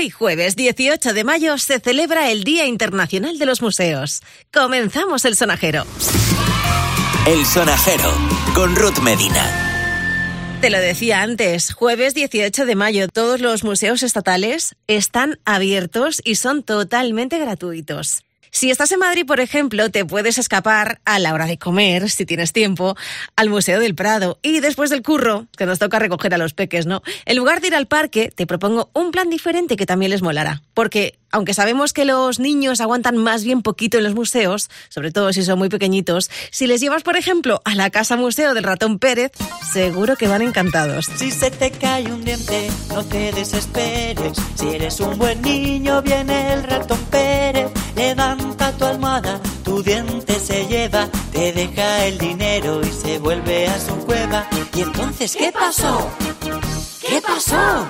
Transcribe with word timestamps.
Hoy, 0.00 0.08
jueves 0.08 0.56
18 0.56 1.12
de 1.12 1.24
mayo, 1.24 1.58
se 1.58 1.78
celebra 1.78 2.30
el 2.30 2.42
Día 2.42 2.64
Internacional 2.64 3.36
de 3.36 3.44
los 3.44 3.60
Museos. 3.60 4.22
Comenzamos 4.50 5.26
el 5.26 5.36
sonajero. 5.36 5.84
El 7.26 7.44
sonajero 7.44 8.10
con 8.54 8.74
Ruth 8.76 9.00
Medina. 9.00 9.44
Te 10.62 10.70
lo 10.70 10.78
decía 10.78 11.20
antes, 11.20 11.74
jueves 11.74 12.14
18 12.14 12.64
de 12.64 12.76
mayo, 12.76 13.08
todos 13.08 13.42
los 13.42 13.62
museos 13.62 14.02
estatales 14.02 14.74
están 14.86 15.38
abiertos 15.44 16.22
y 16.24 16.36
son 16.36 16.62
totalmente 16.62 17.38
gratuitos. 17.38 18.22
Si 18.52 18.70
estás 18.70 18.90
en 18.92 18.98
Madrid, 18.98 19.24
por 19.26 19.40
ejemplo, 19.40 19.90
te 19.90 20.04
puedes 20.04 20.36
escapar 20.36 21.00
a 21.04 21.18
la 21.18 21.32
hora 21.34 21.46
de 21.46 21.58
comer, 21.58 22.10
si 22.10 22.26
tienes 22.26 22.52
tiempo, 22.52 22.96
al 23.36 23.48
Museo 23.48 23.78
del 23.78 23.94
Prado. 23.94 24.38
Y 24.42 24.60
después 24.60 24.90
del 24.90 25.02
curro, 25.02 25.46
que 25.56 25.66
nos 25.66 25.78
toca 25.78 25.98
recoger 25.98 26.34
a 26.34 26.38
los 26.38 26.52
peques, 26.52 26.86
¿no? 26.86 27.02
En 27.26 27.36
lugar 27.36 27.60
de 27.60 27.68
ir 27.68 27.74
al 27.74 27.86
parque, 27.86 28.32
te 28.34 28.46
propongo 28.46 28.90
un 28.92 29.12
plan 29.12 29.30
diferente 29.30 29.76
que 29.76 29.86
también 29.86 30.10
les 30.10 30.22
molará. 30.22 30.62
Porque 30.74 31.20
aunque 31.30 31.54
sabemos 31.54 31.92
que 31.92 32.04
los 32.04 32.40
niños 32.40 32.80
aguantan 32.80 33.16
más 33.16 33.44
bien 33.44 33.62
poquito 33.62 33.98
en 33.98 34.04
los 34.04 34.14
museos, 34.14 34.68
sobre 34.88 35.12
todo 35.12 35.32
si 35.32 35.44
son 35.44 35.58
muy 35.58 35.68
pequeñitos, 35.68 36.28
si 36.50 36.66
les 36.66 36.80
llevas, 36.80 37.02
por 37.02 37.16
ejemplo, 37.16 37.62
a 37.64 37.74
la 37.74 37.90
Casa 37.90 38.16
Museo 38.16 38.52
del 38.54 38.64
Ratón 38.64 38.98
Pérez, 38.98 39.30
seguro 39.72 40.16
que 40.16 40.26
van 40.26 40.42
encantados. 40.42 41.06
Si 41.16 41.30
se 41.30 41.50
te 41.50 41.70
cae 41.70 42.12
un 42.12 42.24
diente, 42.24 42.68
no 42.88 43.04
te 43.04 43.32
desesperes. 43.32 44.38
Si 44.56 44.68
eres 44.68 44.98
un 45.00 45.18
buen 45.18 45.40
niño, 45.42 46.02
viene 46.02 46.54
el 46.54 46.64
ratón 46.64 46.98
te 51.40 51.52
deja 51.54 52.04
el 52.04 52.18
dinero 52.18 52.82
y 52.82 52.92
se 52.92 53.18
vuelve 53.18 53.66
a 53.66 53.80
su 53.80 53.96
cueva. 54.04 54.46
¿Y 54.76 54.82
entonces 54.82 55.34
qué 55.34 55.50
pasó? 55.50 56.06
¿Qué 57.00 57.22
pasó? 57.22 57.86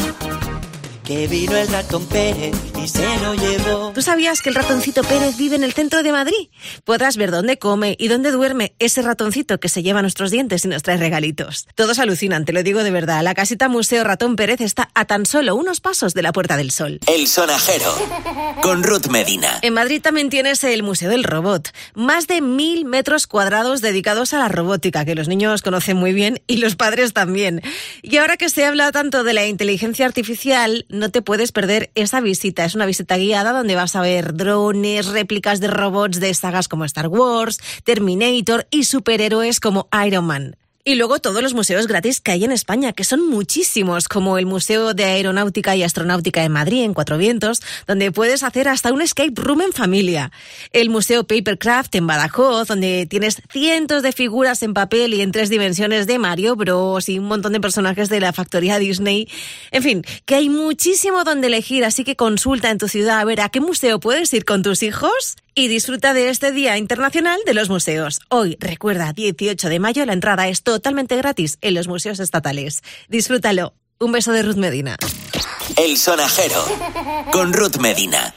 Que 1.11 1.27
vino 1.27 1.57
el 1.57 1.67
ratón 1.67 2.07
Pérez 2.07 2.55
y 2.81 2.87
se 2.87 3.05
lo 3.19 3.35
llevó. 3.35 3.91
¿Tú 3.93 4.01
sabías 4.01 4.43
que 4.43 4.49
el 4.49 4.55
ratoncito 4.55 5.03
Pérez 5.03 5.37
vive 5.37 5.57
en 5.57 5.65
el 5.65 5.73
centro 5.73 6.05
de 6.05 6.13
Madrid? 6.13 6.51
Podrás 6.85 7.17
ver 7.17 7.33
dónde 7.33 7.59
come 7.59 7.97
y 7.99 8.07
dónde 8.07 8.31
duerme 8.31 8.77
ese 8.79 9.03
ratoncito 9.03 9.59
que 9.59 9.69
se 9.69 9.83
lleva 9.83 10.03
nuestros 10.03 10.31
dientes 10.31 10.65
y 10.65 10.69
nos 10.69 10.85
trae 10.85 10.99
regalitos. 10.99 11.67
Todo 11.75 11.93
es 11.93 11.99
alucinante, 11.99 12.53
lo 12.53 12.63
digo 12.63 12.85
de 12.85 12.93
verdad. 12.93 13.25
La 13.25 13.35
casita 13.35 13.69
Museo 13.69 14.05
Ratón 14.05 14.37
Pérez 14.37 14.61
está 14.61 14.89
a 14.95 15.05
tan 15.05 15.27
solo 15.27 15.57
unos 15.57 15.81
pasos 15.81 16.15
de 16.15 16.23
la 16.23 16.31
Puerta 16.33 16.57
del 16.57 16.71
Sol. 16.71 17.01
El 17.09 17.27
sonajero 17.27 17.93
con 18.63 18.85
Ruth 18.85 19.09
Medina. 19.09 19.59
En 19.63 19.75
Madrid 19.75 20.01
también 20.01 20.31
tienes 20.31 20.63
el 20.63 20.85
Museo 20.85 21.11
del 21.11 21.25
Robot. 21.25 21.71
Más 21.95 22.29
de 22.29 22.41
mil 22.41 22.85
metros 22.85 23.27
cuadrados 23.27 23.81
dedicados 23.81 24.33
a 24.33 24.39
la 24.39 24.49
robótica, 24.49 25.05
que 25.05 25.17
los 25.17 25.27
niños 25.27 25.63
conocen 25.63 25.97
muy 25.97 26.13
bien 26.13 26.41
y 26.47 26.59
los 26.59 26.77
padres 26.77 27.13
también. 27.13 27.63
Y 28.01 28.19
ahora 28.19 28.37
que 28.37 28.49
se 28.49 28.65
habla 28.65 28.93
tanto 28.93 29.25
de 29.25 29.33
la 29.33 29.47
inteligencia 29.47 30.07
artificial, 30.07 30.87
no 31.01 31.11
te 31.11 31.23
puedes 31.23 31.51
perder 31.51 31.91
esa 31.95 32.21
visita. 32.21 32.65
Es 32.65 32.75
una 32.75 32.87
visita 32.87 33.17
guiada 33.17 33.53
donde 33.53 33.75
vas 33.75 33.97
a 33.97 34.03
ver 34.03 34.35
drones, 34.35 35.07
réplicas 35.07 35.59
de 35.59 35.69
robots 35.69 36.21
de 36.21 36.33
sagas 36.35 36.69
como 36.69 36.85
Star 36.85 37.09
Wars, 37.09 37.59
Terminator 37.85 38.67
y 38.71 38.85
superhéroes 38.85 39.59
como 39.61 39.89
Iron 40.05 40.27
Man. 40.27 40.60
Y 40.83 40.95
luego 40.95 41.19
todos 41.19 41.43
los 41.43 41.53
museos 41.53 41.87
gratis 41.87 42.23
que 42.23 42.33
hay 42.33 42.45
en 42.45 42.53
España, 42.53 42.95
que 42.95 43.05
son 43.05 43.29
muchísimos, 43.29 44.09
como 44.09 44.39
el 44.39 44.47
Museo 44.47 44.95
de 44.95 45.05
Aeronáutica 45.05 45.77
y 45.77 45.83
Astronáutica 45.83 46.41
de 46.41 46.49
Madrid, 46.49 46.85
en 46.85 46.95
Cuatro 46.95 47.19
Vientos, 47.19 47.61
donde 47.87 48.11
puedes 48.13 48.43
hacer 48.43 48.67
hasta 48.67 48.91
un 48.91 49.03
escape 49.03 49.35
room 49.35 49.61
en 49.61 49.73
familia. 49.75 50.33
El 50.73 50.89
Museo 50.89 51.25
Papercraft 51.25 51.95
en 51.97 52.07
Badajoz, 52.07 52.69
donde 52.69 53.05
tienes 53.05 53.43
cientos 53.51 54.03
de 54.03 54.13
figuras 54.13 54.63
en 54.63 54.73
papel 54.73 55.13
y 55.13 55.21
en 55.21 55.33
tres 55.33 55.51
dimensiones 55.51 56.07
de 56.07 56.19
Mario 56.19 56.57
Bros. 56.57 57.11
y 57.11 57.19
un 57.19 57.27
montón 57.27 57.53
de 57.53 57.61
personajes 57.61 58.09
de 58.09 58.21
la 58.21 58.33
factoría 58.33 58.79
Disney. 58.79 59.29
En 59.73 59.83
fin, 59.83 60.03
que 60.25 60.37
hay 60.37 60.49
muchísimo 60.49 61.25
donde 61.25 61.49
elegir, 61.49 61.85
así 61.85 62.05
que 62.05 62.17
consulta 62.17 62.71
en 62.71 62.79
tu 62.79 62.89
ciudad 62.89 63.21
a 63.21 63.25
ver 63.25 63.43
a 63.43 63.51
qué 63.51 63.61
museo 63.61 64.01
puedes 64.01 64.33
ir 64.33 64.47
con 64.47 64.63
tus 64.63 64.83
hijos 64.83 65.37
y 65.55 65.69
disfruta 65.69 66.15
de 66.15 66.29
este 66.29 66.53
Día 66.53 66.77
Internacional 66.79 67.41
de 67.47 67.55
los 67.55 67.69
Museos. 67.69 68.21
Hoy, 68.29 68.57
recuerda, 68.61 69.13
18 69.13 69.69
de 69.69 69.79
mayo, 69.79 70.05
la 70.07 70.13
entrada 70.13 70.49
es 70.49 70.63
totalmente 70.63 71.17
gratis 71.17 71.59
en 71.61 71.75
los 71.75 71.89
museos 71.89 72.21
estatales. 72.21 72.83
Disfrútalo. 73.09 73.75
Un 73.99 74.13
beso 74.13 74.33
de 74.33 74.43
Ruth 74.43 74.57
Medina. 74.57 74.97
El 75.77 75.97
sonajero 75.99 76.65
con 77.33 77.53
Ruth 77.53 77.77
Medina. 77.77 78.35